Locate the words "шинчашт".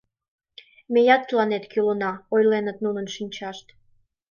3.15-3.65